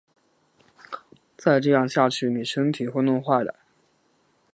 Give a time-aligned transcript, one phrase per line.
[1.37, 3.53] 再这样下去妳身体会弄坏的